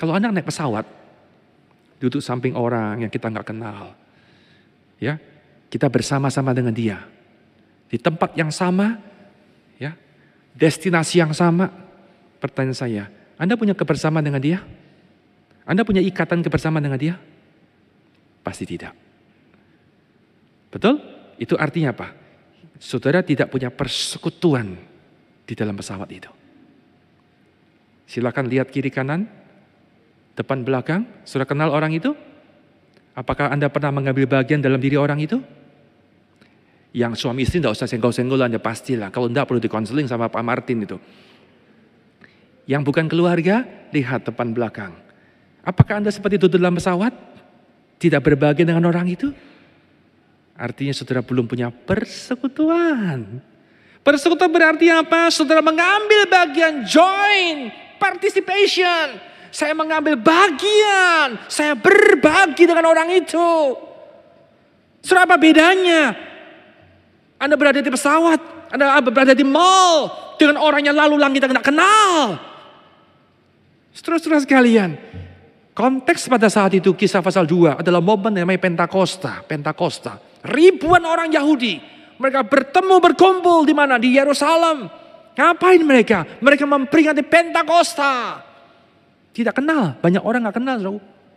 [0.00, 0.88] Kalau Anda naik pesawat,
[2.00, 3.92] duduk samping orang yang kita nggak kenal.
[4.96, 5.20] Ya,
[5.68, 7.04] kita bersama-sama dengan dia.
[7.92, 9.09] Di tempat yang sama,
[10.54, 11.70] destinasi yang sama.
[12.40, 13.04] Pertanyaan saya,
[13.36, 14.64] Anda punya kebersamaan dengan dia?
[15.68, 17.14] Anda punya ikatan kebersamaan dengan dia?
[18.40, 18.96] Pasti tidak.
[20.72, 20.96] Betul?
[21.36, 22.16] Itu artinya apa?
[22.80, 24.72] Saudara tidak punya persekutuan
[25.44, 26.32] di dalam pesawat itu.
[28.08, 29.28] Silakan lihat kiri kanan,
[30.32, 31.04] depan belakang.
[31.28, 32.16] Sudah kenal orang itu?
[33.12, 35.44] Apakah Anda pernah mengambil bagian dalam diri orang itu?
[36.90, 39.14] Yang suami istri tidak usah senggol-senggolan ya pastilah.
[39.14, 40.98] Kalau tidak perlu dikonseling sama Pak Martin itu.
[42.66, 43.62] Yang bukan keluarga,
[43.94, 44.94] lihat depan belakang.
[45.62, 47.14] Apakah Anda seperti itu dalam pesawat?
[48.00, 49.30] Tidak berbagi dengan orang itu?
[50.58, 53.40] Artinya saudara belum punya persekutuan.
[54.00, 55.28] Persekutuan berarti apa?
[55.28, 59.30] Saudara mengambil bagian, join, participation.
[59.50, 63.50] Saya mengambil bagian, saya berbagi dengan orang itu.
[65.02, 66.29] Saudara apa bedanya?
[67.40, 71.64] Anda berada di pesawat, Anda berada di mall dengan orang yang lalu lalang kita tidak
[71.64, 72.36] kenal.
[73.96, 75.00] Seterus-terus sekalian,
[75.72, 79.40] konteks pada saat itu kisah pasal 2 adalah momen yang namanya Pentakosta.
[79.48, 80.20] Pentakosta.
[80.44, 81.80] Ribuan orang Yahudi,
[82.20, 83.96] mereka bertemu berkumpul di mana?
[83.96, 84.92] Di Yerusalem.
[85.32, 86.28] Ngapain mereka?
[86.44, 88.44] Mereka memperingati Pentakosta.
[89.32, 90.76] Tidak kenal, banyak orang nggak kenal.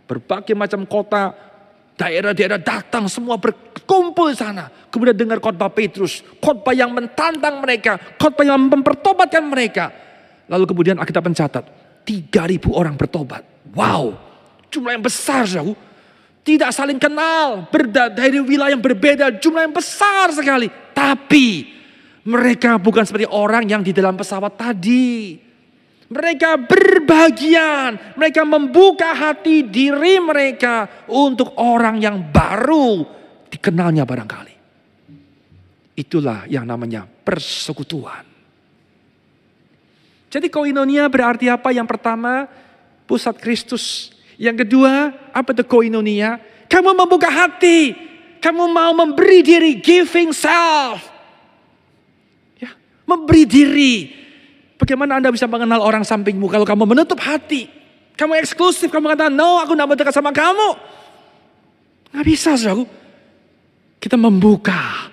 [0.04, 1.32] Berbagai macam kota,
[1.98, 4.70] daerah-daerah datang semua berkumpul sana.
[4.90, 9.90] Kemudian dengar khotbah Petrus, khotbah yang mentantang mereka, khotbah yang mempertobatkan mereka.
[10.50, 11.64] Lalu kemudian kita mencatat,
[12.06, 13.42] 3000 orang bertobat.
[13.74, 14.14] Wow,
[14.70, 15.74] jumlah yang besar jauh.
[16.44, 17.72] Tidak saling kenal,
[18.12, 20.68] dari wilayah yang berbeda, jumlah yang besar sekali.
[20.92, 21.72] Tapi
[22.28, 25.40] mereka bukan seperti orang yang di dalam pesawat tadi.
[26.12, 33.08] Mereka berbagian, mereka membuka hati diri mereka untuk orang yang baru
[33.48, 34.56] dikenalnya barangkali.
[35.94, 38.26] Itulah yang namanya persekutuan.
[40.34, 41.70] Jadi koinonia berarti apa?
[41.70, 42.50] Yang pertama,
[43.06, 44.10] pusat Kristus.
[44.42, 46.42] Yang kedua, apa itu koinonia?
[46.66, 47.94] Kamu membuka hati,
[48.42, 51.06] kamu mau memberi diri, giving self.
[52.58, 52.74] Ya,
[53.06, 53.94] memberi diri,
[54.78, 57.70] Bagaimana Anda bisa mengenal orang sampingmu kalau kamu menutup hati?
[58.14, 60.70] Kamu eksklusif, kamu kata, no aku tidak dekat sama kamu.
[62.14, 62.86] Nggak bisa, saudara.
[63.98, 65.10] Kita membuka,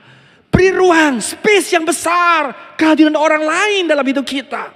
[0.53, 4.75] beri ruang, space yang besar, kehadiran orang lain dalam hidup kita.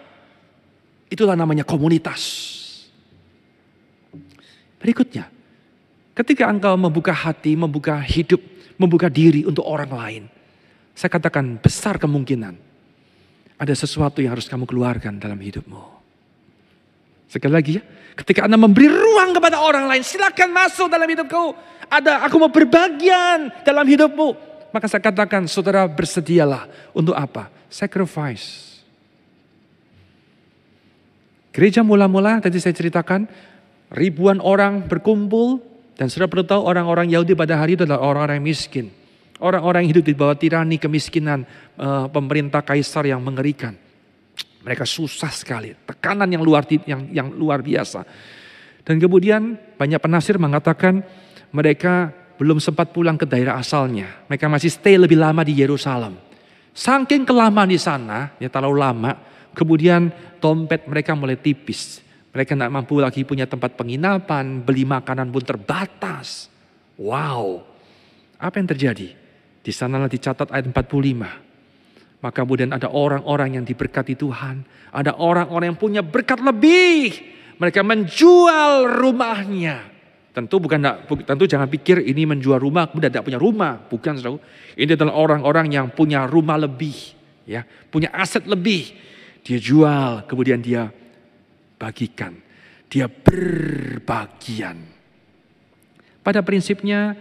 [1.13, 2.55] Itulah namanya komunitas.
[4.81, 5.29] Berikutnya,
[6.17, 8.41] ketika engkau membuka hati, membuka hidup,
[8.81, 10.25] membuka diri untuk orang lain.
[10.95, 12.74] Saya katakan besar kemungkinan
[13.65, 15.83] ada sesuatu yang harus kamu keluarkan dalam hidupmu.
[17.33, 17.83] Sekali lagi ya,
[18.15, 21.57] ketika Anda memberi ruang kepada orang lain, silakan masuk dalam hidupku.
[21.89, 24.53] Ada, aku mau berbagian dalam hidupmu.
[24.71, 27.49] Maka saya katakan, saudara bersedialah untuk apa?
[27.73, 28.77] Sacrifice.
[31.55, 33.31] Gereja mula-mula tadi saya ceritakan,
[33.95, 35.63] ribuan orang berkumpul
[35.95, 38.91] dan sudah perlu tahu orang-orang Yahudi pada hari itu adalah orang-orang miskin.
[39.43, 41.43] Orang-orang yang hidup di bawah tirani kemiskinan
[41.75, 43.75] uh, pemerintah kaisar yang mengerikan.
[44.65, 48.07] Mereka susah sekali, tekanan yang luar yang yang luar biasa.
[48.87, 51.05] Dan kemudian banyak penasir mengatakan
[51.51, 54.25] mereka belum sempat pulang ke daerah asalnya.
[54.31, 56.17] Mereka masih stay lebih lama di Yerusalem.
[56.75, 59.13] Saking kelamaan di sana, ya terlalu lama,
[59.55, 60.11] kemudian
[60.43, 62.03] dompet mereka mulai tipis.
[62.35, 66.51] Mereka tidak mampu lagi punya tempat penginapan, beli makanan pun terbatas.
[66.99, 67.63] Wow,
[68.39, 69.24] apa yang terjadi?
[69.65, 72.21] Di sanalah dicatat ayat 45.
[72.21, 74.61] Maka kemudian ada orang-orang yang diberkati Tuhan.
[74.93, 77.17] Ada orang-orang yang punya berkat lebih.
[77.57, 79.95] Mereka menjual rumahnya.
[80.35, 80.83] Tentu bukan
[81.23, 84.43] tentu jangan pikir ini menjual rumah kemudian tidak punya rumah, bukan saudara.
[84.75, 87.15] Ini adalah orang-orang yang punya rumah lebih,
[87.47, 88.91] ya, punya aset lebih.
[89.47, 90.91] Dia jual, kemudian dia
[91.79, 92.35] bagikan.
[92.91, 94.75] Dia berbagian.
[96.25, 97.15] Pada prinsipnya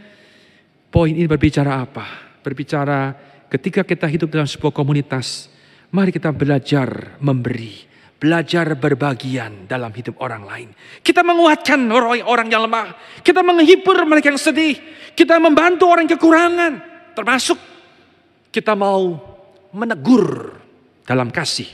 [0.89, 2.22] poin ini berbicara apa?
[2.43, 3.15] Berbicara
[3.47, 5.47] ketika kita hidup dalam sebuah komunitas,
[5.89, 10.69] mari kita belajar memberi belajar berbagian dalam hidup orang lain.
[11.03, 13.19] Kita menguatkan orang-orang yang lemah.
[13.19, 14.79] Kita menghibur mereka yang sedih.
[15.12, 16.73] Kita membantu orang yang kekurangan.
[17.12, 17.60] Termasuk
[18.47, 19.19] kita mau
[19.75, 20.56] menegur
[21.03, 21.67] dalam kasih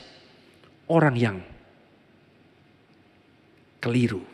[0.90, 1.38] orang yang
[3.78, 4.26] keliru.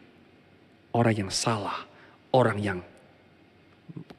[0.96, 1.84] Orang yang salah.
[2.32, 2.80] Orang yang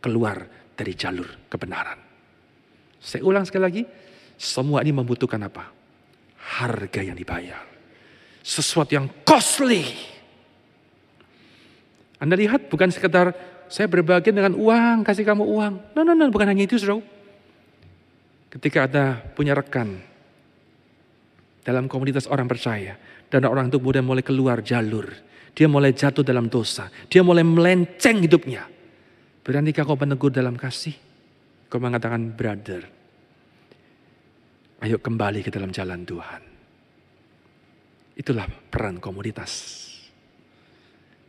[0.04, 0.44] keluar
[0.76, 2.05] dari jalur kebenaran.
[3.00, 3.82] Saya ulang sekali lagi.
[4.36, 5.72] Semua ini membutuhkan apa?
[6.60, 7.76] Harga yang dibayar
[8.46, 9.82] sesuatu yang costly.
[12.22, 13.34] Anda lihat bukan sekedar
[13.66, 15.74] saya berbagi dengan uang, kasih kamu uang.
[15.98, 17.02] No, no, no, bukan hanya itu, saudara.
[18.46, 19.98] Ketika ada punya rekan
[21.66, 22.94] dalam komunitas orang percaya,
[23.26, 25.10] dan orang itu kemudian mulai keluar jalur,
[25.50, 28.70] dia mulai jatuh dalam dosa, dia mulai melenceng hidupnya.
[29.42, 30.94] Beranikah kau menegur dalam kasih?
[31.76, 32.88] Kau mengatakan, brother,
[34.80, 36.42] ayo kembali ke dalam jalan Tuhan.
[38.16, 39.84] Itulah peran komunitas.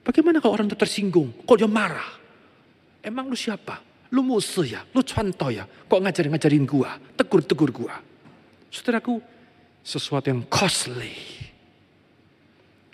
[0.08, 1.44] Bagaimana kalau orang itu tersinggung?
[1.44, 2.16] Kok dia marah?
[3.04, 3.84] Emang lu siapa?
[4.16, 4.88] Lu musuh ya?
[4.96, 5.68] Lu contoh ya?
[5.68, 6.96] Kok ngajarin-ngajarin gua?
[6.96, 8.00] Tegur-tegur gua?
[8.72, 9.20] Saudaraku,
[9.84, 11.12] sesuatu yang costly.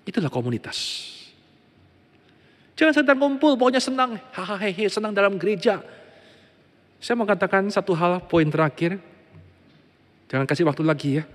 [0.02, 1.06] Itulah komunitas.
[2.74, 4.18] Jangan sedang ngumpul, pokoknya senang.
[4.34, 6.02] Hahaha, senang dalam gereja.
[7.04, 8.96] Saya mau katakan satu hal, poin terakhir.
[10.32, 11.28] Jangan kasih waktu lagi ya.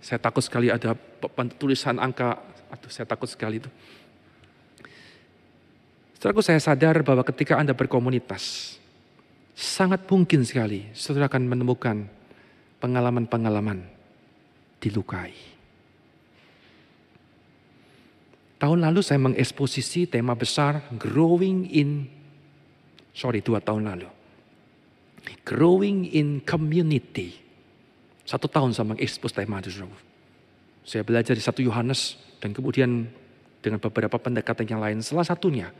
[0.00, 0.96] Saya takut sekali ada
[1.60, 2.40] tulisan angka,
[2.72, 3.68] aduh saya takut sekali itu.
[6.16, 8.74] Setelah saya sadar bahwa ketika Anda berkomunitas,
[9.52, 12.08] sangat mungkin sekali saudara akan menemukan
[12.80, 13.84] pengalaman-pengalaman
[14.80, 15.36] dilukai.
[18.56, 22.08] Tahun lalu saya mengeksposisi tema besar Growing in,
[23.12, 24.17] sorry dua tahun lalu.
[25.44, 27.34] Growing in Community.
[28.28, 29.72] Satu tahun saya mengekspos tema itu.
[30.84, 33.08] Saya belajar di satu Yohanes dan kemudian
[33.60, 35.00] dengan beberapa pendekatan yang lain.
[35.00, 35.72] Salah satunya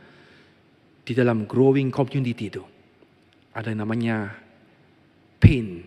[1.05, 2.61] di dalam growing community itu
[3.53, 4.33] ada yang namanya
[5.41, 5.81] pain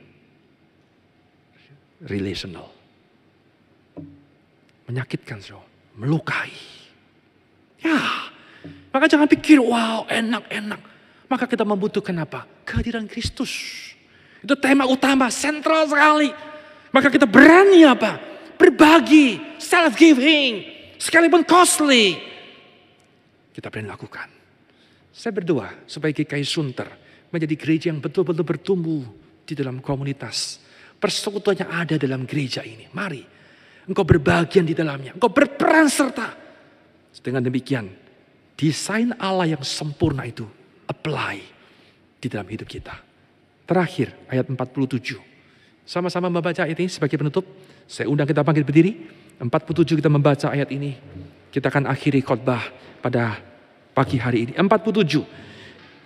[2.06, 2.70] relational.
[4.90, 5.70] Menyakitkan, saudara.
[5.92, 6.52] Melukai.
[7.82, 7.98] Ya,
[8.94, 10.91] maka jangan pikir, wow enak-enak.
[11.32, 12.44] Maka kita membutuhkan apa?
[12.68, 13.48] Kehadiran Kristus.
[14.44, 16.28] Itu tema utama, sentral sekali.
[16.92, 18.20] Maka kita berani apa?
[18.60, 20.60] Berbagi, self-giving,
[21.00, 22.20] sekalipun costly.
[23.48, 24.28] Kita berani lakukan.
[25.08, 26.88] Saya berdoa supaya GKI Sunter
[27.32, 29.00] menjadi gereja yang betul-betul bertumbuh
[29.48, 30.60] di dalam komunitas.
[31.00, 32.92] Persekutuannya ada dalam gereja ini.
[32.92, 33.24] Mari,
[33.88, 35.16] engkau berbagian di dalamnya.
[35.16, 36.28] Engkau berperan serta.
[37.24, 37.88] Dengan demikian,
[38.52, 40.44] desain Allah yang sempurna itu
[40.92, 41.36] apply
[42.20, 42.92] di dalam hidup kita.
[43.64, 45.16] Terakhir, ayat 47.
[45.88, 47.48] Sama-sama membaca ayat ini sebagai penutup.
[47.88, 48.92] Saya undang kita bangkit berdiri.
[49.40, 50.94] 47 kita membaca ayat ini.
[51.50, 52.62] Kita akan akhiri khotbah
[53.02, 53.40] pada
[53.96, 54.52] pagi hari ini.
[54.54, 55.24] 47.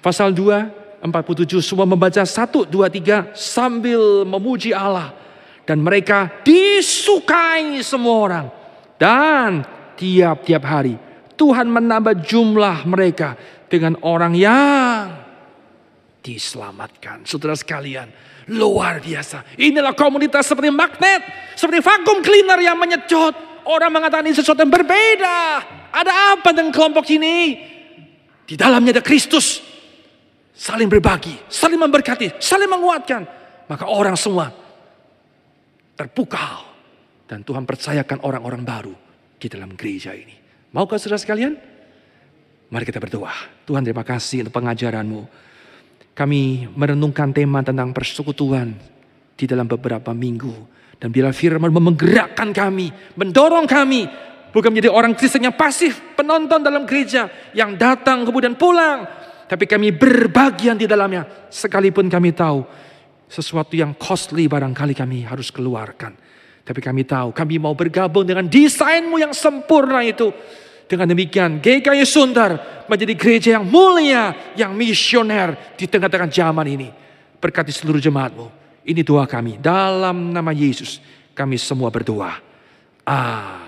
[0.01, 5.13] Pasal 2, 47 semua membaca 1, 2, 3 sambil memuji Allah.
[5.67, 8.47] Dan mereka disukai semua orang.
[8.97, 9.67] Dan
[9.99, 10.97] tiap-tiap hari
[11.37, 15.11] Tuhan menambah jumlah mereka dengan orang yang
[16.23, 17.23] diselamatkan.
[17.27, 18.11] Saudara sekalian,
[18.47, 19.59] Luar biasa.
[19.59, 21.27] Inilah komunitas seperti magnet.
[21.59, 23.35] Seperti vakum cleaner yang menyedot.
[23.67, 25.39] Orang mengatakan ini sesuatu yang berbeda.
[25.91, 27.59] Ada apa dengan kelompok ini?
[28.47, 29.59] Di dalamnya ada Kristus.
[30.55, 33.27] Saling berbagi, saling memberkati, saling menguatkan.
[33.67, 34.55] Maka orang semua
[35.99, 36.79] terpukau.
[37.27, 38.95] Dan Tuhan percayakan orang-orang baru
[39.43, 40.39] di dalam gereja ini.
[40.71, 41.59] Maukah saudara sekalian?
[42.67, 43.35] Mari kita berdoa.
[43.67, 45.47] Tuhan terima kasih untuk pengajaranmu
[46.17, 48.73] kami merenungkan tema tentang persekutuan
[49.37, 50.73] di dalam beberapa minggu.
[50.97, 52.89] Dan bila firman menggerakkan kami,
[53.21, 54.09] mendorong kami,
[54.49, 59.05] bukan menjadi orang Kristen yang pasif, penonton dalam gereja, yang datang kemudian pulang.
[59.45, 62.65] Tapi kami berbagian di dalamnya, sekalipun kami tahu
[63.29, 66.17] sesuatu yang costly barangkali kami harus keluarkan.
[66.65, 70.33] Tapi kami tahu, kami mau bergabung dengan desainmu yang sempurna itu.
[70.87, 76.89] Dengan demikian GKI Suntar menjadi gereja yang mulia, yang misioner di tengah-tengah zaman ini.
[77.43, 78.47] Berkati seluruh jemaatmu.
[78.87, 79.59] Ini doa kami.
[79.59, 81.03] Dalam nama Yesus
[81.35, 82.39] kami semua berdoa.
[83.03, 83.66] Ah.